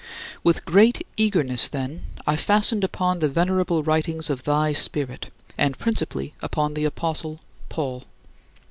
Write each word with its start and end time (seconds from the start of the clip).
With 0.43 0.65
great 0.65 1.05
eagerness, 1.15 1.69
then, 1.69 2.05
I 2.25 2.35
fastened 2.35 2.83
upon 2.83 3.19
the 3.19 3.29
venerable 3.29 3.83
writings 3.83 4.31
of 4.31 4.45
thy 4.45 4.73
Spirit 4.73 5.31
and 5.59 5.77
principally 5.77 6.33
upon 6.41 6.73
the 6.73 6.85
apostle 6.85 7.39
Paul. 7.69 8.05